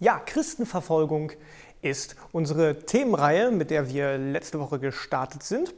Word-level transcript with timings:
Ja, 0.00 0.20
Christenverfolgung 0.20 1.32
ist 1.82 2.14
unsere 2.30 2.78
Themenreihe, 2.78 3.50
mit 3.50 3.72
der 3.72 3.88
wir 3.88 4.16
letzte 4.16 4.60
Woche 4.60 4.78
gestartet 4.78 5.42
sind. 5.42 5.74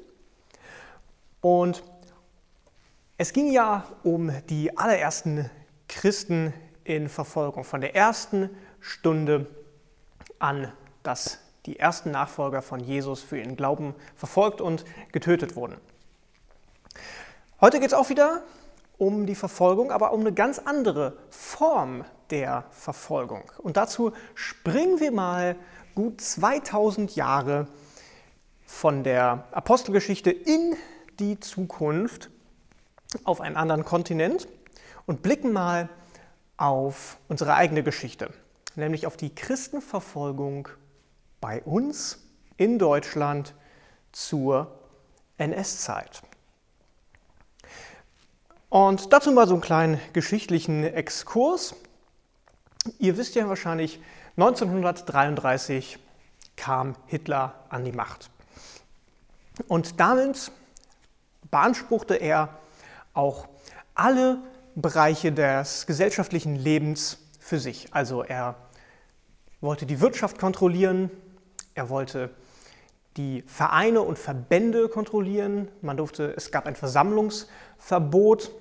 Und 1.40 1.82
es 3.16 3.32
ging 3.32 3.50
ja 3.50 3.84
um 4.02 4.30
die 4.50 4.76
allerersten 4.76 5.48
Christen 5.88 6.52
in 6.84 7.08
Verfolgung, 7.08 7.64
von 7.64 7.80
der 7.80 7.96
ersten 7.96 8.50
Stunde 8.80 9.46
an, 10.38 10.70
dass 11.02 11.38
die 11.64 11.78
ersten 11.78 12.10
Nachfolger 12.10 12.60
von 12.60 12.80
Jesus 12.80 13.22
für 13.22 13.38
ihren 13.38 13.56
Glauben 13.56 13.94
verfolgt 14.16 14.60
und 14.60 14.84
getötet 15.12 15.56
wurden. 15.56 15.78
Heute 17.62 17.80
geht 17.80 17.88
es 17.88 17.94
auch 17.94 18.10
wieder 18.10 18.42
um 19.00 19.24
die 19.24 19.34
Verfolgung, 19.34 19.90
aber 19.90 20.12
um 20.12 20.20
eine 20.20 20.32
ganz 20.32 20.58
andere 20.58 21.16
Form 21.30 22.04
der 22.28 22.66
Verfolgung. 22.70 23.50
Und 23.58 23.78
dazu 23.78 24.12
springen 24.34 25.00
wir 25.00 25.10
mal 25.10 25.56
gut 25.94 26.20
2000 26.20 27.16
Jahre 27.16 27.66
von 28.66 29.02
der 29.02 29.44
Apostelgeschichte 29.52 30.30
in 30.30 30.76
die 31.18 31.40
Zukunft 31.40 32.28
auf 33.24 33.40
einen 33.40 33.56
anderen 33.56 33.86
Kontinent 33.86 34.46
und 35.06 35.22
blicken 35.22 35.52
mal 35.52 35.88
auf 36.58 37.16
unsere 37.26 37.54
eigene 37.54 37.82
Geschichte, 37.82 38.30
nämlich 38.76 39.06
auf 39.06 39.16
die 39.16 39.34
Christenverfolgung 39.34 40.68
bei 41.40 41.62
uns 41.62 42.18
in 42.58 42.78
Deutschland 42.78 43.54
zur 44.12 44.78
NS-Zeit. 45.38 46.20
Und 48.70 49.12
dazu 49.12 49.32
mal 49.32 49.48
so 49.48 49.54
einen 49.54 49.62
kleinen 49.62 50.00
geschichtlichen 50.12 50.84
Exkurs. 50.84 51.74
Ihr 53.00 53.16
wisst 53.16 53.34
ja 53.34 53.48
wahrscheinlich, 53.48 54.00
1933 54.36 55.98
kam 56.54 56.94
Hitler 57.06 57.64
an 57.68 57.84
die 57.84 57.90
Macht. 57.90 58.30
Und 59.66 59.98
damit 59.98 60.52
beanspruchte 61.50 62.14
er 62.14 62.60
auch 63.12 63.48
alle 63.96 64.38
Bereiche 64.76 65.32
des 65.32 65.84
gesellschaftlichen 65.86 66.54
Lebens 66.54 67.18
für 67.40 67.58
sich. 67.58 67.88
Also 67.92 68.22
er 68.22 68.54
wollte 69.60 69.84
die 69.84 70.00
Wirtschaft 70.00 70.38
kontrollieren, 70.38 71.10
er 71.74 71.88
wollte 71.88 72.30
die 73.16 73.42
Vereine 73.46 74.02
und 74.02 74.18
Verbände 74.18 74.88
kontrollieren. 74.88 75.68
Man 75.82 75.96
durfte, 75.96 76.32
es 76.36 76.50
gab 76.52 76.66
ein 76.66 76.76
Versammlungsverbot. 76.76 78.52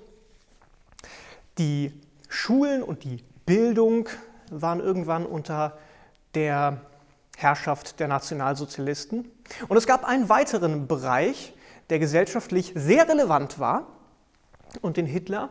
Die 1.60 1.92
Schulen 2.30 2.82
und 2.82 3.04
die 3.04 3.22
Bildung 3.44 4.08
waren 4.50 4.80
irgendwann 4.80 5.26
unter 5.26 5.76
der 6.34 6.80
Herrschaft 7.36 8.00
der 8.00 8.08
Nationalsozialisten. 8.08 9.30
Und 9.68 9.76
es 9.76 9.86
gab 9.86 10.06
einen 10.06 10.30
weiteren 10.30 10.86
Bereich, 10.86 11.52
der 11.90 11.98
gesellschaftlich 11.98 12.72
sehr 12.76 13.06
relevant 13.06 13.58
war 13.58 13.88
und 14.80 14.96
den 14.96 15.04
Hitler 15.04 15.50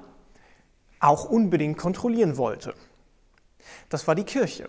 auch 1.00 1.26
unbedingt 1.26 1.78
kontrollieren 1.78 2.38
wollte. 2.38 2.74
Das 3.90 4.08
war 4.08 4.16
die 4.16 4.24
Kirche. 4.24 4.68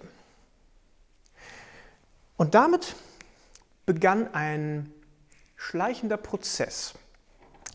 Und 2.36 2.54
damit 2.54 2.96
begann 3.86 4.34
ein 4.34 4.92
schleichender 5.56 6.18
Prozess. 6.18 6.92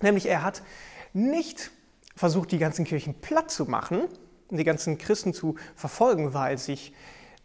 Nämlich 0.04 0.28
er 0.28 0.44
hat 0.44 0.62
nicht 1.14 1.72
versucht, 2.16 2.52
die 2.52 2.58
ganzen 2.58 2.86
Kirchen 2.86 3.14
platt 3.16 3.52
zu 3.52 3.66
machen, 3.66 4.08
die 4.50 4.64
ganzen 4.64 4.98
Christen 4.98 5.34
zu 5.34 5.56
verfolgen, 5.76 6.34
weil 6.34 6.58
sich 6.58 6.94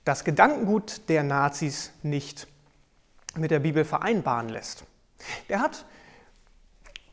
das 0.04 0.24
Gedankengut 0.24 1.08
der 1.08 1.22
Nazis 1.22 1.92
nicht 2.02 2.46
mit 3.36 3.50
der 3.50 3.60
Bibel 3.60 3.84
vereinbaren 3.84 4.48
lässt. 4.48 4.84
Der 5.48 5.60
hat 5.60 5.84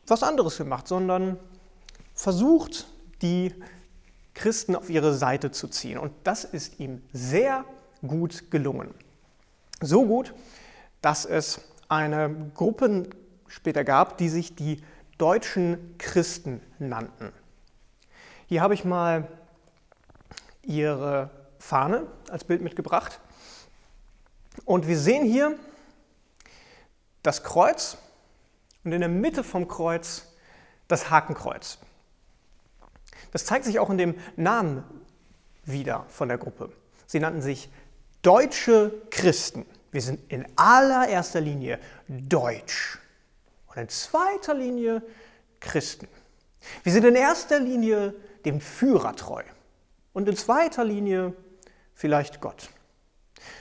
was 0.07 0.23
anderes 0.23 0.57
gemacht, 0.57 0.87
sondern 0.87 1.37
versucht, 2.13 2.87
die 3.21 3.53
Christen 4.33 4.75
auf 4.75 4.89
ihre 4.89 5.13
Seite 5.13 5.51
zu 5.51 5.67
ziehen. 5.67 5.97
Und 5.97 6.13
das 6.23 6.43
ist 6.43 6.79
ihm 6.79 7.01
sehr 7.11 7.65
gut 8.05 8.51
gelungen. 8.51 8.93
So 9.81 10.05
gut, 10.05 10.33
dass 11.01 11.25
es 11.25 11.61
eine 11.89 12.51
Gruppe 12.53 13.09
später 13.47 13.83
gab, 13.83 14.17
die 14.17 14.29
sich 14.29 14.55
die 14.55 14.81
deutschen 15.17 15.95
Christen 15.97 16.61
nannten. 16.79 17.31
Hier 18.47 18.61
habe 18.61 18.73
ich 18.73 18.85
mal 18.85 19.27
ihre 20.61 21.29
Fahne 21.59 22.07
als 22.29 22.45
Bild 22.45 22.61
mitgebracht. 22.61 23.19
Und 24.63 24.87
wir 24.87 24.97
sehen 24.97 25.25
hier 25.25 25.59
das 27.23 27.43
Kreuz 27.43 27.97
und 28.85 28.93
in 28.93 29.01
der 29.01 29.09
Mitte 29.09 29.43
vom 29.43 29.67
Kreuz 29.67 30.33
das 30.87 31.09
Hakenkreuz. 31.09 31.77
Das 33.33 33.45
zeigt 33.45 33.65
sich 33.65 33.79
auch 33.79 33.89
in 33.89 33.97
dem 33.97 34.15
Namen 34.37 34.85
wieder 35.65 36.05
von 36.07 36.29
der 36.29 36.37
Gruppe. 36.37 36.71
Sie 37.05 37.19
nannten 37.19 37.41
sich 37.41 37.69
deutsche 38.21 38.93
Christen. 39.09 39.65
Wir 39.91 40.01
sind 40.01 40.21
in 40.31 40.47
allererster 40.55 41.41
Linie 41.41 41.79
deutsch 42.07 42.97
und 43.67 43.75
in 43.75 43.89
zweiter 43.89 44.53
Linie 44.53 45.03
Christen. 45.59 46.07
Wir 46.83 46.93
sind 46.93 47.03
in 47.03 47.15
erster 47.15 47.59
Linie 47.59 48.13
dem 48.47 48.61
Führer 48.61 49.15
treu 49.15 49.43
und 50.13 50.27
in 50.27 50.37
zweiter 50.37 50.85
Linie 50.85 51.33
vielleicht 51.93 52.39
Gott. 52.39 52.69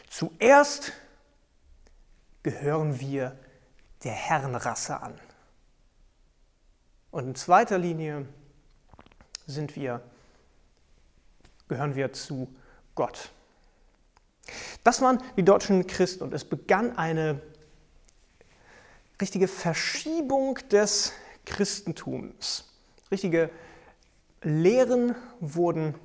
Zuerst 0.09 0.93
gehören 2.45 3.01
wir 3.01 3.37
der 4.05 4.13
Herrenrasse 4.13 5.01
an. 5.01 5.19
Und 7.11 7.25
in 7.25 7.35
zweiter 7.35 7.79
Linie 7.79 8.27
sind 9.47 9.75
wir, 9.75 10.01
gehören 11.69 11.97
wir 11.97 12.13
zu 12.13 12.55
Gott. 12.95 13.31
Das 14.85 15.01
waren 15.01 15.21
die 15.37 15.45
deutschen 15.45 15.87
Christen 15.89 16.23
und 16.23 16.33
es 16.33 16.45
begann 16.45 16.97
eine 16.97 17.41
richtige 19.21 19.49
Verschiebung 19.49 20.55
des 20.71 21.13
Christentums. 21.45 22.73
Richtige 23.11 23.51
Lehren 24.47 25.17
wurden 25.41 25.97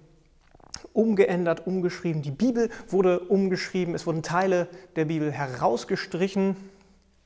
umgeändert, 0.93 1.67
umgeschrieben. 1.67 2.23
Die 2.23 2.31
Bibel 2.31 2.71
wurde 2.87 3.19
umgeschrieben. 3.19 3.93
Es 3.93 4.07
wurden 4.07 4.23
Teile 4.23 4.67
der 4.95 5.05
Bibel 5.05 5.31
herausgestrichen, 5.31 6.55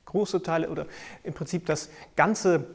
große 0.03 0.43
Teile 0.43 0.69
oder 0.69 0.87
im 1.23 1.33
Prinzip 1.33 1.65
das 1.65 1.89
ganze 2.17 2.65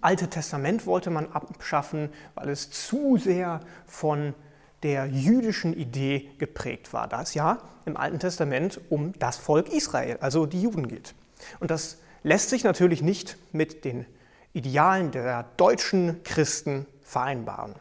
Alte 0.00 0.28
Testament 0.28 0.86
wollte 0.86 1.10
man 1.10 1.30
abschaffen, 1.32 2.10
weil 2.34 2.48
es 2.50 2.70
zu 2.70 3.16
sehr 3.18 3.60
von 3.86 4.34
der 4.82 5.06
jüdischen 5.06 5.74
Idee 5.74 6.30
geprägt 6.38 6.92
war, 6.92 7.08
da 7.08 7.22
es 7.22 7.34
ja 7.34 7.58
im 7.84 7.96
Alten 7.96 8.20
Testament 8.20 8.80
um 8.90 9.12
das 9.18 9.36
Volk 9.36 9.72
Israel, 9.72 10.18
also 10.20 10.46
die 10.46 10.62
Juden 10.62 10.86
geht. 10.86 11.14
Und 11.58 11.70
das 11.72 11.98
lässt 12.22 12.50
sich 12.50 12.62
natürlich 12.62 13.02
nicht 13.02 13.36
mit 13.52 13.84
den 13.84 14.06
Idealen 14.52 15.10
der 15.10 15.46
deutschen 15.56 16.22
Christen 16.22 16.86
vereinbaren. 17.06 17.74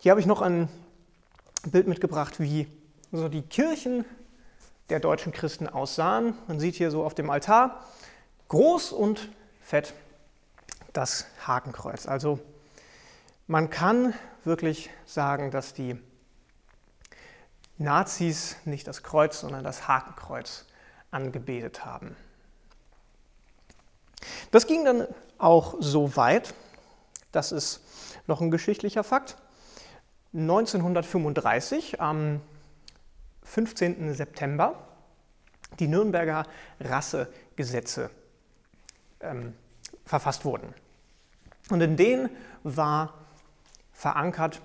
Hier 0.00 0.10
habe 0.10 0.20
ich 0.20 0.26
noch 0.26 0.42
ein 0.42 0.68
Bild 1.66 1.88
mitgebracht, 1.88 2.40
wie 2.40 2.68
so 3.10 3.28
die 3.28 3.42
Kirchen 3.42 4.04
der 4.90 5.00
deutschen 5.00 5.32
Christen 5.32 5.66
aussahen. 5.66 6.36
Man 6.46 6.60
sieht 6.60 6.74
hier 6.74 6.90
so 6.90 7.04
auf 7.04 7.14
dem 7.14 7.30
Altar 7.30 7.82
groß 8.48 8.92
und 8.92 9.30
fett 9.62 9.94
das 10.92 11.26
Hakenkreuz. 11.46 12.06
Also 12.06 12.38
man 13.46 13.70
kann 13.70 14.12
wirklich 14.44 14.90
sagen, 15.06 15.50
dass 15.50 15.72
die 15.72 15.98
Nazis 17.78 18.56
nicht 18.66 18.86
das 18.86 19.02
Kreuz, 19.02 19.40
sondern 19.40 19.64
das 19.64 19.88
Hakenkreuz 19.88 20.66
angebetet 21.10 21.86
haben. 21.86 22.14
Das 24.50 24.66
ging 24.66 24.84
dann 24.84 25.06
auch 25.38 25.76
so 25.80 26.16
weit, 26.16 26.54
das 27.34 27.52
ist 27.52 27.80
noch 28.26 28.40
ein 28.40 28.50
geschichtlicher 28.50 29.04
Fakt, 29.04 29.36
1935, 30.32 32.00
am 32.00 32.40
15. 33.44 34.14
September, 34.14 34.88
die 35.78 35.86
Nürnberger 35.86 36.44
Rassegesetze 36.80 38.10
ähm, 39.20 39.54
verfasst 40.04 40.44
wurden. 40.44 40.74
Und 41.70 41.80
in 41.80 41.96
denen 41.96 42.30
war 42.62 43.14
verankert, 43.92 44.60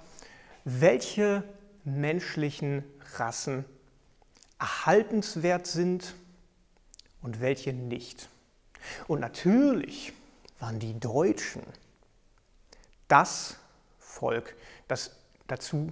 welche 0.65 1.43
menschlichen 1.83 2.83
Rassen 3.17 3.65
erhaltenswert 4.59 5.67
sind 5.67 6.15
und 7.21 7.41
welche 7.41 7.73
nicht. 7.73 8.29
Und 9.07 9.19
natürlich 9.19 10.13
waren 10.59 10.79
die 10.79 10.99
Deutschen 10.99 11.63
das 13.09 13.57
Volk, 13.97 14.55
das 14.87 15.11
dazu 15.47 15.91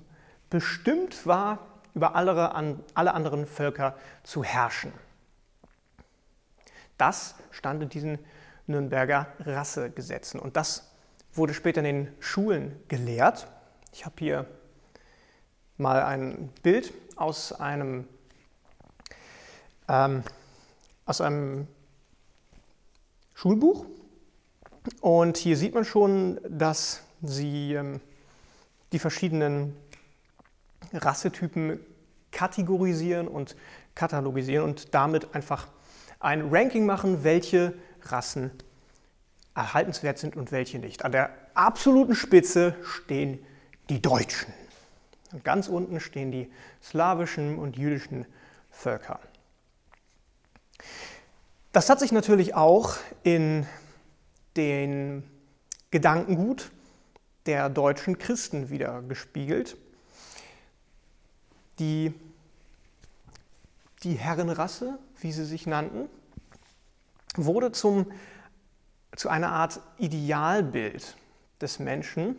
bestimmt 0.50 1.26
war, 1.26 1.60
über 1.94 2.16
alle, 2.16 2.54
alle 2.94 3.14
anderen 3.14 3.46
Völker 3.46 3.98
zu 4.24 4.44
herrschen. 4.44 4.94
Das 6.98 7.36
stand 7.52 7.84
in 7.84 7.90
diesen 7.90 8.20
Nürnberger 8.68 9.28
Rassegesetzen 9.40 10.40
und 10.40 10.56
das 10.56 10.90
wurde 11.34 11.54
später 11.54 11.80
in 11.80 11.86
den 11.86 12.16
Schulen 12.20 12.80
gelehrt. 12.88 13.48
Ich 13.94 14.06
habe 14.06 14.16
hier 14.20 14.46
mal 15.78 16.04
ein 16.04 16.50
Bild 16.64 16.94
aus 17.16 17.54
einem, 17.54 18.08
ähm, 19.88 20.24
aus 21.06 21.22
einem 21.22 21.68
Schulbuch. 23.34 23.86
Und 25.02 25.38
hier 25.38 25.58
sieht 25.58 25.74
man 25.74 25.86
schon, 25.86 26.40
dass 26.48 27.04
sie 27.22 27.74
ähm, 27.74 28.00
die 28.92 29.00
verschiedenen 29.00 29.76
Rassetypen 30.94 31.80
kategorisieren 32.32 33.28
und 33.28 33.56
katalogisieren 33.96 34.64
und 34.64 34.94
damit 34.94 35.34
einfach 35.36 35.68
ein 36.20 36.50
Ranking 36.54 36.86
machen, 36.86 37.24
welche 37.24 37.74
Rassen 38.04 38.52
erhaltenswert 39.56 40.20
sind 40.20 40.36
und 40.36 40.52
welche 40.52 40.80
nicht. 40.80 41.04
An 41.04 41.12
der 41.12 41.32
absoluten 41.56 42.16
Spitze 42.16 42.76
stehen 42.84 43.40
die 43.90 44.02
Deutschen. 44.02 44.54
Und 45.34 45.44
ganz 45.44 45.68
unten 45.68 46.00
stehen 46.00 46.32
die 46.32 46.52
slawischen 46.82 47.58
und 47.58 47.76
jüdischen 47.76 48.26
Völker. 48.70 49.20
Das 51.72 51.90
hat 51.90 52.00
sich 52.00 52.12
natürlich 52.12 52.56
auch 52.56 52.96
in 53.24 53.66
den 54.56 55.24
Gedankengut 55.92 56.72
der 57.48 57.70
deutschen 57.70 58.18
Christen 58.18 58.70
wieder 58.70 59.02
gespiegelt. 59.02 59.78
Die, 61.80 62.14
die 64.04 64.14
Herrenrasse, 64.14 65.00
wie 65.20 65.32
sie 65.32 65.46
sich 65.46 65.66
nannten, 65.66 66.10
wurde 67.36 67.72
zum, 67.72 68.12
zu 69.16 69.30
einer 69.30 69.52
Art 69.52 69.80
Idealbild 69.98 71.16
des 71.62 71.80
Menschen. 71.80 72.36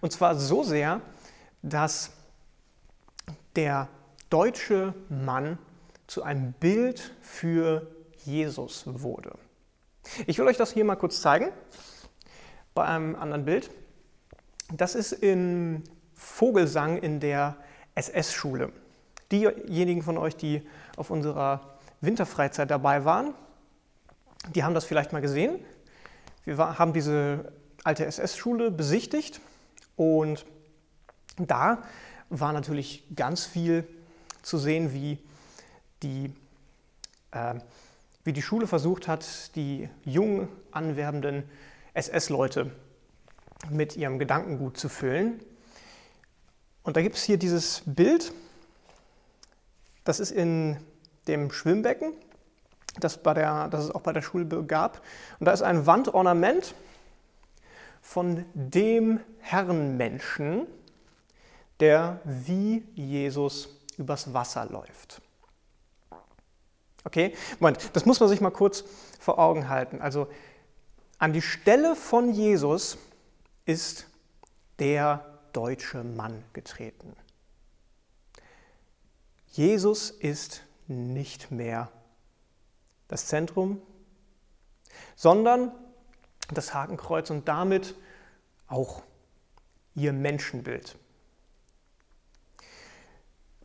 Und 0.00 0.12
zwar 0.12 0.36
so 0.36 0.62
sehr, 0.62 1.00
dass 1.62 2.12
der 3.56 3.88
deutsche 4.28 4.94
Mann 5.08 5.58
zu 6.06 6.22
einem 6.22 6.52
Bild 6.52 7.14
für 7.20 7.86
Jesus 8.24 8.84
wurde. 8.86 9.36
Ich 10.26 10.38
will 10.38 10.46
euch 10.46 10.56
das 10.56 10.72
hier 10.72 10.84
mal 10.84 10.96
kurz 10.96 11.20
zeigen, 11.20 11.52
bei 12.74 12.84
einem 12.84 13.16
anderen 13.16 13.44
Bild. 13.44 13.70
Das 14.72 14.94
ist 14.94 15.12
in 15.12 15.82
Vogelsang 16.14 16.98
in 16.98 17.18
der 17.18 17.56
SS-Schule. 17.94 18.72
Diejenigen 19.32 20.02
von 20.02 20.16
euch, 20.16 20.36
die 20.36 20.62
auf 20.96 21.10
unserer 21.10 21.78
Winterfreizeit 22.00 22.70
dabei 22.70 23.04
waren, 23.04 23.34
die 24.54 24.64
haben 24.64 24.74
das 24.74 24.84
vielleicht 24.84 25.12
mal 25.12 25.20
gesehen. 25.20 25.58
Wir 26.44 26.56
haben 26.56 26.92
diese 26.92 27.52
alte 27.84 28.06
SS-Schule 28.06 28.70
besichtigt 28.70 29.40
und 29.96 30.46
da 31.36 31.82
war 32.28 32.52
natürlich 32.52 33.04
ganz 33.14 33.44
viel 33.44 33.86
zu 34.42 34.56
sehen, 34.56 34.92
wie 34.92 35.18
die, 36.02 36.32
äh, 37.32 37.54
wie 38.24 38.32
die 38.32 38.42
Schule 38.42 38.66
versucht 38.66 39.08
hat, 39.08 39.54
die 39.56 39.88
jungen 40.04 40.48
anwerbenden 40.70 41.44
SS-Leute 41.94 42.70
mit 43.68 43.96
ihrem 43.96 44.18
Gedankengut 44.18 44.78
zu 44.78 44.88
füllen. 44.88 45.40
Und 46.82 46.96
da 46.96 47.02
gibt 47.02 47.16
es 47.16 47.22
hier 47.22 47.36
dieses 47.36 47.82
Bild, 47.84 48.32
das 50.04 50.20
ist 50.20 50.30
in 50.30 50.78
dem 51.28 51.52
Schwimmbecken, 51.52 52.14
das, 52.98 53.22
bei 53.22 53.34
der, 53.34 53.68
das 53.68 53.84
es 53.84 53.90
auch 53.90 54.00
bei 54.00 54.12
der 54.12 54.22
Schule 54.22 54.46
gab. 54.64 55.02
Und 55.38 55.46
da 55.46 55.52
ist 55.52 55.62
ein 55.62 55.86
Wandornament 55.86 56.74
von 58.00 58.44
dem 58.54 59.20
Herrenmenschen, 59.40 60.66
der 61.80 62.20
wie 62.24 62.84
Jesus 62.94 63.68
übers 63.96 64.32
Wasser 64.32 64.66
läuft. 64.66 65.20
Okay, 67.04 67.34
Moment, 67.58 67.90
das 67.94 68.04
muss 68.04 68.20
man 68.20 68.28
sich 68.28 68.40
mal 68.40 68.50
kurz 68.50 68.84
vor 69.18 69.38
Augen 69.38 69.68
halten. 69.68 70.00
Also 70.00 70.28
an 71.18 71.32
die 71.32 71.42
Stelle 71.42 71.96
von 71.96 72.32
Jesus 72.32 72.98
ist 73.64 74.06
der 74.78 75.38
deutsche 75.52 76.04
Mann 76.04 76.44
getreten. 76.52 77.14
Jesus 79.52 80.10
ist 80.10 80.62
nicht 80.86 81.50
mehr 81.50 81.90
das 83.08 83.26
Zentrum, 83.26 83.82
sondern 85.16 85.72
das 86.48 86.74
Hakenkreuz 86.74 87.30
und 87.30 87.48
damit 87.48 87.94
auch 88.68 89.02
ihr 89.94 90.12
Menschenbild. 90.12 90.96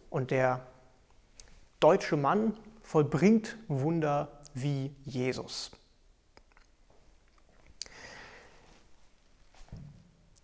Und 0.10 0.32
der 0.32 0.66
deutsche 1.80 2.18
Mann 2.18 2.58
vollbringt 2.82 3.58
Wunder 3.68 4.42
wie 4.54 4.96
Jesus. 5.04 5.72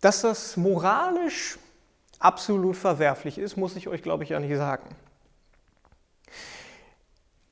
Dass 0.02 0.20
das 0.20 0.56
moralisch 0.56 1.58
absolut 2.18 2.76
verwerflich 2.76 3.38
ist, 3.38 3.56
muss 3.56 3.76
ich 3.76 3.86
euch, 3.86 4.02
glaube 4.02 4.24
ich, 4.24 4.30
ja 4.30 4.40
nicht 4.40 4.56
sagen. 4.56 4.94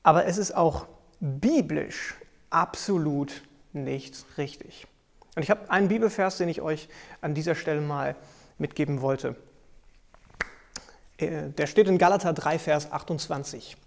Aber 0.03 0.25
es 0.25 0.37
ist 0.37 0.53
auch 0.55 0.85
biblisch 1.21 2.15
absolut 2.49 3.41
nicht 3.71 4.25
richtig. 4.37 4.85
Und 5.35 5.43
ich 5.43 5.49
habe 5.49 5.71
einen 5.71 5.87
Bibelvers, 5.87 6.37
den 6.37 6.49
ich 6.49 6.61
euch 6.61 6.89
an 7.21 7.33
dieser 7.33 7.55
Stelle 7.55 7.79
mal 7.79 8.17
mitgeben 8.57 8.99
wollte. 8.99 9.37
Äh, 11.17 11.51
der 11.51 11.67
steht 11.67 11.87
in 11.87 11.97
Galater 11.97 12.33
3, 12.33 12.59
Vers 12.59 12.91
28. 12.91 13.77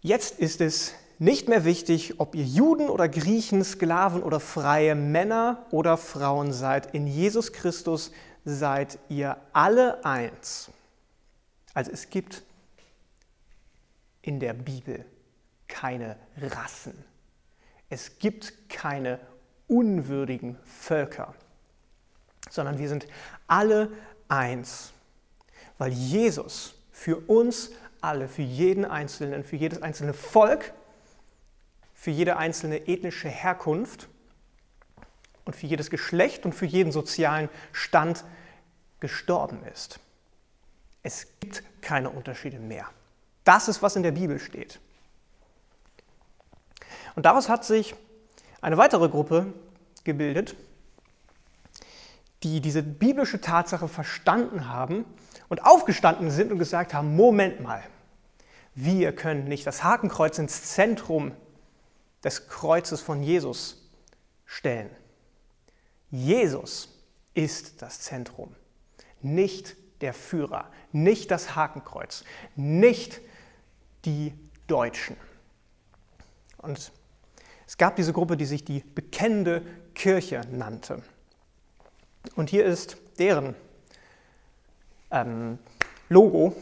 Jetzt 0.00 0.40
ist 0.40 0.60
es 0.60 0.94
nicht 1.18 1.48
mehr 1.48 1.64
wichtig, 1.64 2.20
ob 2.20 2.34
ihr 2.34 2.44
Juden 2.44 2.88
oder 2.88 3.08
Griechen, 3.08 3.64
Sklaven 3.64 4.22
oder 4.22 4.40
freie 4.40 4.94
Männer 4.94 5.66
oder 5.70 5.96
Frauen 5.96 6.52
seid. 6.52 6.94
In 6.94 7.06
Jesus 7.06 7.52
Christus 7.52 8.12
seid 8.44 8.98
ihr 9.08 9.36
alle 9.52 10.04
eins. 10.04 10.70
Also 11.74 11.90
es 11.90 12.10
gibt 12.10 12.42
in 14.22 14.40
der 14.40 14.52
Bibel 14.52 15.04
keine 15.66 16.16
Rassen. 16.40 16.94
Es 17.90 18.18
gibt 18.18 18.68
keine 18.68 19.18
unwürdigen 19.66 20.58
Völker, 20.64 21.34
sondern 22.50 22.78
wir 22.78 22.88
sind 22.88 23.06
alle 23.46 23.90
eins 24.28 24.92
weil 25.78 25.92
Jesus 25.92 26.74
für 26.90 27.16
uns 27.16 27.70
alle, 28.00 28.28
für 28.28 28.42
jeden 28.42 28.84
Einzelnen, 28.84 29.44
für 29.44 29.56
jedes 29.56 29.80
einzelne 29.82 30.12
Volk, 30.12 30.72
für 31.98 32.12
jede 32.12 32.36
einzelne 32.36 32.86
ethnische 32.86 33.28
Herkunft 33.28 34.08
und 35.44 35.56
für 35.56 35.66
jedes 35.66 35.90
Geschlecht 35.90 36.44
und 36.44 36.54
für 36.54 36.64
jeden 36.64 36.92
sozialen 36.92 37.48
Stand 37.72 38.24
gestorben 39.00 39.64
ist. 39.64 39.98
Es 41.02 41.26
gibt 41.40 41.64
keine 41.82 42.10
Unterschiede 42.10 42.60
mehr. 42.60 42.86
Das 43.42 43.66
ist, 43.66 43.82
was 43.82 43.96
in 43.96 44.04
der 44.04 44.12
Bibel 44.12 44.38
steht. 44.38 44.78
Und 47.16 47.26
daraus 47.26 47.48
hat 47.48 47.64
sich 47.64 47.96
eine 48.60 48.76
weitere 48.76 49.08
Gruppe 49.08 49.52
gebildet, 50.04 50.54
die 52.44 52.60
diese 52.60 52.84
biblische 52.84 53.40
Tatsache 53.40 53.88
verstanden 53.88 54.68
haben 54.68 55.04
und 55.48 55.64
aufgestanden 55.64 56.30
sind 56.30 56.52
und 56.52 56.58
gesagt 56.58 56.94
haben, 56.94 57.16
Moment 57.16 57.60
mal, 57.60 57.82
wir 58.76 59.12
können 59.16 59.46
nicht 59.48 59.66
das 59.66 59.82
Hakenkreuz 59.82 60.38
ins 60.38 60.62
Zentrum 60.62 61.32
des 62.24 62.48
Kreuzes 62.48 63.00
von 63.00 63.22
Jesus 63.22 63.88
stellen. 64.44 64.90
Jesus 66.10 66.88
ist 67.34 67.82
das 67.82 68.00
Zentrum, 68.00 68.54
nicht 69.20 69.76
der 70.00 70.14
Führer, 70.14 70.70
nicht 70.92 71.30
das 71.30 71.54
Hakenkreuz, 71.54 72.24
nicht 72.56 73.20
die 74.04 74.32
Deutschen. 74.66 75.16
Und 76.58 76.92
es 77.66 77.76
gab 77.76 77.96
diese 77.96 78.12
Gruppe, 78.12 78.36
die 78.36 78.46
sich 78.46 78.64
die 78.64 78.80
bekennende 78.80 79.62
Kirche 79.94 80.42
nannte. 80.50 81.02
Und 82.34 82.50
hier 82.50 82.64
ist 82.64 82.96
deren 83.18 83.54
ähm, 85.10 85.58
Logo, 86.08 86.56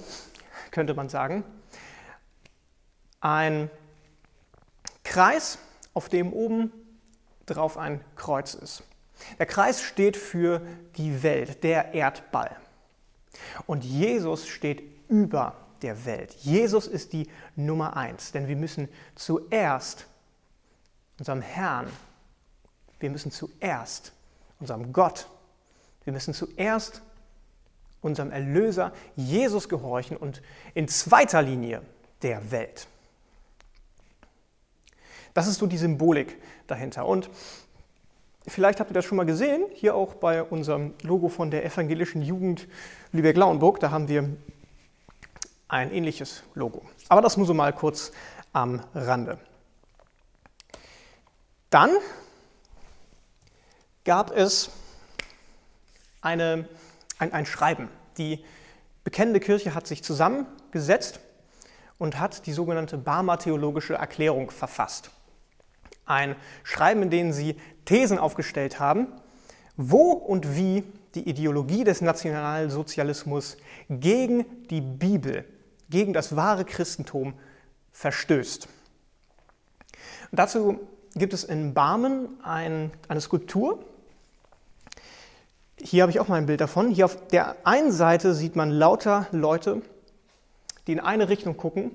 könnte 0.70 0.94
man 0.94 1.08
sagen. 1.08 1.44
Ein 3.20 3.70
Kreis, 5.16 5.56
auf 5.94 6.10
dem 6.10 6.30
oben 6.30 6.70
drauf 7.46 7.78
ein 7.78 8.04
Kreuz 8.16 8.52
ist. 8.52 8.82
Der 9.38 9.46
Kreis 9.46 9.80
steht 9.80 10.14
für 10.14 10.60
die 10.98 11.22
Welt, 11.22 11.64
der 11.64 11.94
Erdball. 11.94 12.54
Und 13.66 13.82
Jesus 13.82 14.46
steht 14.46 14.82
über 15.08 15.56
der 15.80 16.04
Welt. 16.04 16.34
Jesus 16.42 16.86
ist 16.86 17.14
die 17.14 17.30
Nummer 17.54 17.96
eins, 17.96 18.32
denn 18.32 18.46
wir 18.46 18.56
müssen 18.56 18.90
zuerst 19.14 20.04
unserem 21.18 21.40
Herrn, 21.40 21.90
wir 23.00 23.08
müssen 23.08 23.30
zuerst 23.30 24.12
unserem 24.60 24.92
Gott, 24.92 25.28
wir 26.04 26.12
müssen 26.12 26.34
zuerst 26.34 27.00
unserem 28.02 28.32
Erlöser 28.32 28.92
Jesus 29.14 29.70
gehorchen 29.70 30.18
und 30.18 30.42
in 30.74 30.88
zweiter 30.88 31.40
Linie 31.40 31.80
der 32.20 32.50
Welt. 32.50 32.86
Das 35.36 35.46
ist 35.46 35.58
so 35.58 35.66
die 35.66 35.76
Symbolik 35.76 36.40
dahinter. 36.66 37.04
Und 37.04 37.28
vielleicht 38.48 38.80
habt 38.80 38.90
ihr 38.90 38.94
das 38.94 39.04
schon 39.04 39.16
mal 39.16 39.26
gesehen, 39.26 39.66
hier 39.74 39.94
auch 39.94 40.14
bei 40.14 40.42
unserem 40.42 40.94
Logo 41.02 41.28
von 41.28 41.50
der 41.50 41.62
evangelischen 41.62 42.22
Jugend 42.22 42.66
Lübeck-Lauenburg, 43.12 43.78
da 43.78 43.90
haben 43.90 44.08
wir 44.08 44.34
ein 45.68 45.92
ähnliches 45.92 46.42
Logo. 46.54 46.80
Aber 47.10 47.20
das 47.20 47.36
nur 47.36 47.44
so 47.44 47.52
mal 47.52 47.74
kurz 47.74 48.12
am 48.54 48.80
Rande. 48.94 49.38
Dann 51.68 51.90
gab 54.06 54.34
es 54.34 54.70
eine, 56.22 56.66
ein, 57.18 57.34
ein 57.34 57.44
Schreiben. 57.44 57.90
Die 58.16 58.42
bekennende 59.04 59.40
Kirche 59.40 59.74
hat 59.74 59.86
sich 59.86 60.02
zusammengesetzt 60.02 61.20
und 61.98 62.18
hat 62.18 62.46
die 62.46 62.54
sogenannte 62.54 62.96
Barmer 62.96 63.38
Theologische 63.38 63.96
Erklärung 63.96 64.50
verfasst. 64.50 65.10
Ein 66.06 66.36
Schreiben, 66.62 67.02
in 67.02 67.10
dem 67.10 67.32
sie 67.32 67.56
Thesen 67.84 68.18
aufgestellt 68.18 68.80
haben, 68.80 69.08
wo 69.76 70.12
und 70.12 70.56
wie 70.56 70.84
die 71.14 71.28
Ideologie 71.28 71.84
des 71.84 72.00
Nationalsozialismus 72.00 73.56
gegen 73.88 74.44
die 74.68 74.80
Bibel, 74.80 75.44
gegen 75.90 76.12
das 76.12 76.36
wahre 76.36 76.64
Christentum 76.64 77.34
verstößt. 77.92 78.68
Und 80.30 80.38
dazu 80.38 80.80
gibt 81.14 81.32
es 81.32 81.44
in 81.44 81.74
Barmen 81.74 82.28
ein, 82.42 82.90
eine 83.08 83.20
Skulptur. 83.20 83.84
Hier 85.80 86.02
habe 86.02 86.10
ich 86.10 86.20
auch 86.20 86.28
mal 86.28 86.36
ein 86.36 86.46
Bild 86.46 86.60
davon. 86.60 86.90
Hier 86.90 87.04
auf 87.06 87.28
der 87.28 87.56
einen 87.64 87.92
Seite 87.92 88.34
sieht 88.34 88.56
man 88.56 88.70
lauter 88.70 89.26
Leute, 89.32 89.82
die 90.86 90.92
in 90.92 91.00
eine 91.00 91.28
Richtung 91.28 91.56
gucken 91.56 91.90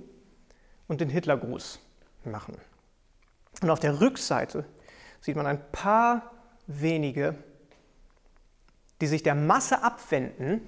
und 0.87 1.01
den 1.01 1.09
Hitlergruß 1.09 1.79
machen. 2.25 2.57
Und 3.61 3.69
auf 3.69 3.79
der 3.79 3.99
Rückseite 3.99 4.65
sieht 5.19 5.35
man 5.35 5.45
ein 5.45 5.61
paar 5.71 6.31
wenige, 6.67 7.35
die 9.01 9.07
sich 9.07 9.23
der 9.23 9.35
Masse 9.35 9.83
abwenden, 9.83 10.61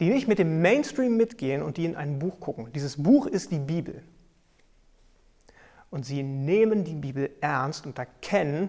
die 0.00 0.10
nicht 0.10 0.28
mit 0.28 0.38
dem 0.38 0.60
Mainstream 0.62 1.16
mitgehen 1.16 1.62
und 1.62 1.76
die 1.76 1.84
in 1.84 1.96
ein 1.96 2.18
Buch 2.18 2.40
gucken. 2.40 2.72
Dieses 2.72 3.02
Buch 3.02 3.26
ist 3.26 3.52
die 3.52 3.58
Bibel. 3.58 4.02
Und 5.90 6.04
sie 6.04 6.22
nehmen 6.22 6.84
die 6.84 6.94
Bibel 6.94 7.30
ernst 7.40 7.86
und 7.86 7.98
erkennen, 7.98 8.68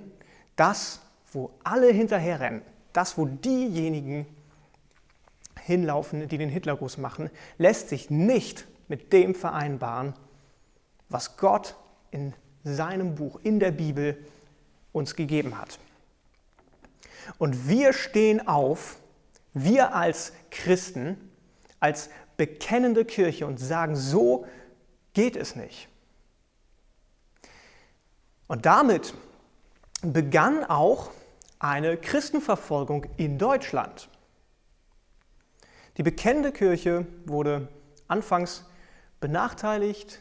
das, 0.56 1.02
wo 1.32 1.52
alle 1.64 1.92
hinterherrennen, 1.92 2.62
das, 2.92 3.18
wo 3.18 3.26
diejenigen 3.26 4.28
hinlaufen, 5.60 6.28
die 6.28 6.38
den 6.38 6.50
Hitlergruß 6.50 6.98
machen, 6.98 7.30
lässt 7.58 7.90
sich 7.90 8.10
nicht 8.10 8.68
mit 8.88 9.14
dem 9.14 9.34
vereinbaren, 9.34 10.14
was 11.10 11.38
Gott 11.38 11.76
in 12.12 12.34
seinem 12.64 13.16
Buch, 13.16 13.40
in 13.44 13.60
der 13.60 13.72
Bibel 13.72 14.18
uns 14.92 15.16
gegeben 15.16 15.58
hat. 15.58 15.80
Und 17.38 17.68
wir 17.68 17.94
stehen 17.94 18.48
auf, 18.48 18.98
wir 19.54 19.96
als 19.96 20.34
Christen, 20.52 21.18
als 21.80 22.10
bekennende 22.38 23.06
Kirche 23.06 23.46
und 23.46 23.60
sagen, 23.60 23.96
so 23.96 24.46
geht 25.14 25.36
es 25.36 25.56
nicht. 25.56 25.88
Und 28.48 28.66
damit 28.66 29.14
begann 30.02 30.64
auch 30.64 31.12
eine 31.60 31.98
Christenverfolgung 31.98 33.06
in 33.18 33.38
Deutschland. 33.38 34.10
Die 35.98 36.04
bekennende 36.04 36.52
Kirche 36.52 37.06
wurde 37.26 37.68
anfangs 38.08 38.66
benachteiligt, 39.20 40.20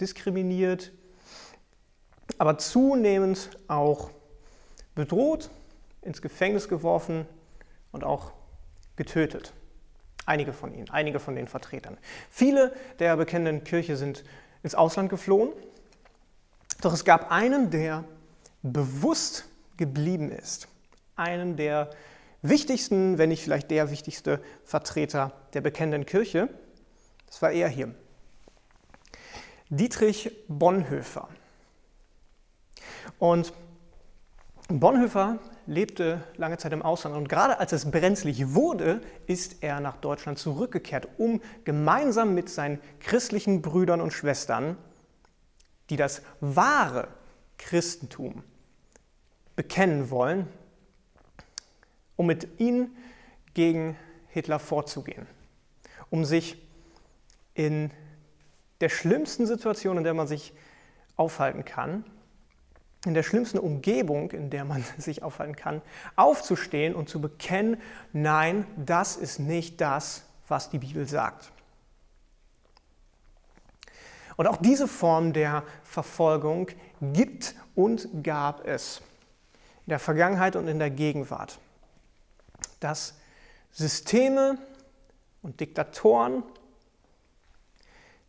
diskriminiert, 0.00 0.92
aber 2.38 2.58
zunehmend 2.58 3.50
auch 3.68 4.10
bedroht, 4.94 5.50
ins 6.02 6.20
Gefängnis 6.22 6.68
geworfen 6.68 7.26
und 7.92 8.04
auch 8.04 8.32
getötet. 8.96 9.52
Einige 10.26 10.52
von 10.52 10.74
ihnen, 10.74 10.90
einige 10.90 11.18
von 11.18 11.34
den 11.34 11.48
Vertretern. 11.48 11.98
Viele 12.30 12.74
der 12.98 13.16
bekennenden 13.16 13.64
Kirche 13.64 13.96
sind 13.96 14.24
ins 14.62 14.74
Ausland 14.74 15.08
geflohen, 15.10 15.50
doch 16.80 16.92
es 16.92 17.04
gab 17.04 17.30
einen, 17.30 17.70
der 17.70 18.04
bewusst 18.62 19.46
geblieben 19.76 20.30
ist. 20.30 20.68
Einen 21.16 21.56
der 21.56 21.90
wichtigsten, 22.42 23.18
wenn 23.18 23.28
nicht 23.28 23.42
vielleicht 23.42 23.70
der 23.70 23.90
wichtigste 23.90 24.40
Vertreter 24.64 25.32
der 25.54 25.60
bekennenden 25.60 26.06
Kirche. 26.06 26.48
Das 27.26 27.40
war 27.42 27.52
er 27.52 27.68
hier. 27.68 27.94
Dietrich 29.70 30.30
Bonhoeffer. 30.48 31.28
Und 33.18 33.52
Bonhoeffer 34.68 35.38
lebte 35.66 36.22
lange 36.36 36.58
Zeit 36.58 36.72
im 36.72 36.82
Ausland 36.82 37.16
und 37.16 37.28
gerade 37.28 37.58
als 37.60 37.72
es 37.72 37.90
brenzlig 37.90 38.54
wurde, 38.54 39.00
ist 39.26 39.62
er 39.62 39.80
nach 39.80 39.96
Deutschland 39.96 40.38
zurückgekehrt, 40.38 41.08
um 41.18 41.40
gemeinsam 41.64 42.34
mit 42.34 42.48
seinen 42.48 42.80
christlichen 43.00 43.62
Brüdern 43.62 44.00
und 44.00 44.12
Schwestern, 44.12 44.76
die 45.90 45.96
das 45.96 46.22
wahre 46.40 47.08
Christentum 47.58 48.42
bekennen 49.56 50.10
wollen, 50.10 50.48
um 52.16 52.26
mit 52.26 52.60
ihnen 52.60 52.96
gegen 53.54 53.96
Hitler 54.28 54.58
vorzugehen, 54.58 55.26
um 56.10 56.24
sich 56.24 56.56
in 57.54 57.90
der 58.80 58.88
schlimmsten 58.88 59.46
Situation, 59.46 59.98
in 59.98 60.04
der 60.04 60.14
man 60.14 60.26
sich 60.26 60.52
aufhalten 61.16 61.64
kann, 61.64 62.04
in 63.04 63.14
der 63.14 63.22
schlimmsten 63.22 63.58
Umgebung, 63.58 64.30
in 64.30 64.50
der 64.50 64.64
man 64.64 64.84
sich 64.98 65.22
aufhalten 65.22 65.56
kann, 65.56 65.82
aufzustehen 66.16 66.94
und 66.94 67.08
zu 67.08 67.20
bekennen, 67.20 67.80
nein, 68.12 68.66
das 68.76 69.16
ist 69.16 69.38
nicht 69.38 69.80
das, 69.80 70.24
was 70.48 70.70
die 70.70 70.78
Bibel 70.78 71.08
sagt. 71.08 71.52
Und 74.36 74.46
auch 74.46 74.56
diese 74.56 74.88
Form 74.88 75.32
der 75.32 75.62
Verfolgung 75.84 76.68
gibt 77.00 77.54
und 77.74 78.08
gab 78.22 78.66
es 78.66 79.02
in 79.86 79.90
der 79.90 79.98
Vergangenheit 79.98 80.56
und 80.56 80.68
in 80.68 80.78
der 80.78 80.90
Gegenwart. 80.90 81.58
Dass 82.80 83.14
Systeme 83.72 84.58
und 85.42 85.60
Diktatoren, 85.60 86.42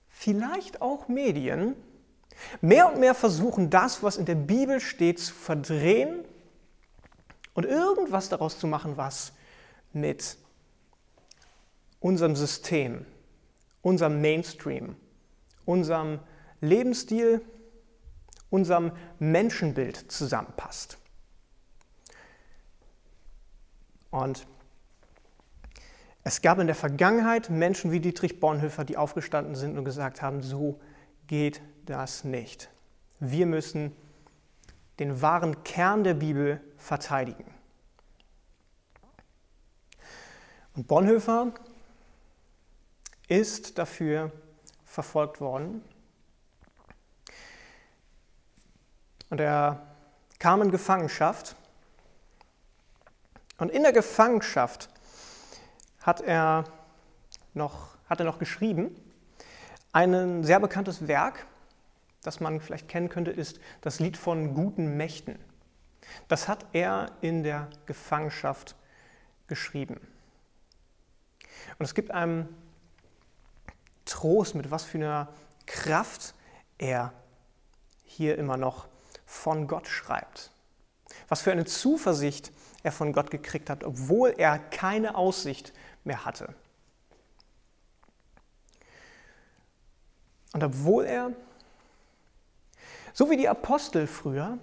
vielleicht 0.10 0.82
auch 0.82 1.08
Medien, 1.08 1.76
mehr 2.62 2.92
und 2.92 3.00
mehr 3.00 3.16
versuchen, 3.16 3.70
das, 3.70 4.04
was 4.04 4.18
in 4.18 4.26
der 4.26 4.36
Bibel 4.36 4.80
steht, 4.80 5.20
zu 5.20 5.34
verdrehen 5.34 6.26
und 7.54 7.66
irgendwas 7.66 8.30
daraus 8.30 8.58
zu 8.60 8.68
machen, 8.68 8.98
was 8.98 9.34
mit 9.92 10.38
unserem 12.00 12.36
System, 12.36 13.06
unserem 13.82 14.22
Mainstream, 14.22 14.96
unserem 15.66 16.20
Lebensstil, 16.62 17.42
unserem 18.50 18.92
Menschenbild 19.20 20.12
zusammenpasst. 20.12 20.98
Und 24.12 24.46
es 26.24 26.42
gab 26.42 26.60
in 26.60 26.68
der 26.68 26.76
Vergangenheit 26.76 27.50
Menschen 27.50 27.92
wie 27.92 28.00
Dietrich 28.00 28.40
Bonhoeffer, 28.40 28.86
die 28.86 28.96
aufgestanden 28.96 29.56
sind 29.56 29.78
und 29.78 29.84
gesagt 29.84 30.22
haben, 30.22 30.42
so 30.42 30.80
geht 31.28 31.62
das 31.86 32.24
nicht. 32.24 32.70
Wir 33.20 33.46
müssen 33.46 33.96
den 35.00 35.22
wahren 35.22 35.64
Kern 35.64 36.04
der 36.04 36.14
Bibel 36.14 36.62
verteidigen. 36.78 37.46
Und 40.76 40.88
Bonhoeffer 40.88 41.54
ist 43.28 43.78
dafür 43.78 44.32
verfolgt 44.86 45.40
worden. 45.40 45.84
Und 49.30 49.40
er 49.40 49.88
kam 50.40 50.62
in 50.62 50.72
Gefangenschaft. 50.72 51.56
Und 53.58 53.70
in 53.70 53.84
der 53.84 53.94
Gefangenschaft 53.94 54.90
hat 56.02 56.22
er 56.22 56.66
noch, 57.54 57.96
hat 58.10 58.20
er 58.20 58.26
noch 58.26 58.40
geschrieben, 58.40 58.96
ein 59.94 60.44
sehr 60.44 60.60
bekanntes 60.60 61.08
Werk, 61.08 61.46
das 62.24 62.40
man 62.40 62.60
vielleicht 62.60 62.88
kennen 62.88 63.10
könnte, 63.10 63.32
ist 63.32 63.60
das 63.82 64.00
Lied 64.00 64.18
von 64.18 64.54
guten 64.54 64.98
Mächten. 64.98 65.40
Das 66.28 66.48
hat 66.48 66.66
er 66.74 67.12
in 67.22 67.44
der 67.44 67.70
Gefangenschaft 67.86 68.76
geschrieben. 69.48 70.00
Und 71.78 71.86
es 71.86 71.94
gibt 71.94 72.12
einem 72.12 72.50
Trost, 74.06 74.56
mit 74.56 74.72
was 74.72 74.84
für 74.84 74.98
einer 74.98 75.30
Kraft 75.66 76.34
er 76.78 77.14
hier 78.04 78.38
immer 78.38 78.58
noch 78.58 78.88
von 79.26 79.68
Gott 79.68 79.88
schreibt. 79.88 80.52
Was 81.30 81.42
für 81.42 81.52
eine 81.52 81.66
Zuversicht 81.66 82.52
er 82.84 82.92
von 82.92 83.14
Gott 83.14 83.32
gekriegt 83.32 83.70
hat, 83.70 83.84
obwohl 83.84 84.34
er 84.38 84.60
keine 84.60 85.16
Aussicht 85.16 85.74
mehr 86.04 86.26
hatte. 86.26 86.54
Und 90.54 90.64
obwohl 90.64 91.06
er, 91.06 91.32
so 93.12 93.30
wie 93.30 93.38
die 93.38 93.50
Apostel 93.50 94.08
früher, 94.08 94.58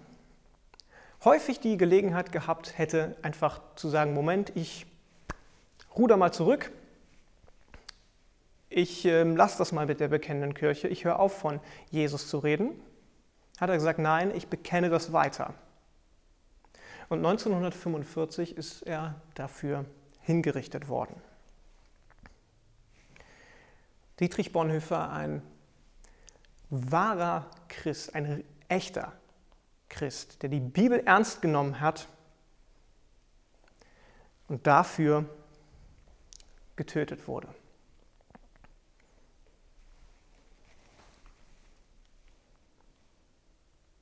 häufig 1.24 1.60
die 1.60 1.76
Gelegenheit 1.76 2.32
gehabt 2.32 2.78
hätte, 2.78 3.16
einfach 3.22 3.60
zu 3.74 3.88
sagen, 3.88 4.14
Moment, 4.14 4.52
ich 4.56 4.86
ruder 5.96 6.16
mal 6.16 6.32
zurück, 6.32 6.72
ich 8.68 9.04
äh, 9.04 9.24
lasse 9.24 9.58
das 9.58 9.72
mal 9.72 9.86
mit 9.86 9.98
der 9.98 10.08
bekennenden 10.08 10.54
Kirche, 10.54 10.86
ich 10.86 11.04
höre 11.04 11.18
auf 11.18 11.36
von 11.36 11.60
Jesus 11.90 12.28
zu 12.28 12.38
reden, 12.38 12.80
hat 13.58 13.68
er 13.68 13.76
gesagt, 13.76 13.98
nein, 13.98 14.32
ich 14.34 14.46
bekenne 14.46 14.88
das 14.88 15.12
weiter. 15.12 15.54
Und 17.08 17.18
1945 17.18 18.56
ist 18.56 18.82
er 18.82 19.20
dafür 19.34 19.84
hingerichtet 20.20 20.88
worden. 20.88 21.20
Dietrich 24.20 24.52
Bonhoeffer, 24.52 25.10
ein 25.10 25.42
wahrer 26.70 27.50
Christ, 27.68 28.14
ein 28.14 28.44
echter 28.68 29.12
Christ, 29.88 30.42
der 30.42 30.48
die 30.48 30.60
Bibel 30.60 31.00
ernst 31.00 31.42
genommen 31.42 31.80
hat 31.80 32.08
und 34.48 34.66
dafür 34.66 35.24
getötet 36.76 37.26
wurde. 37.28 37.48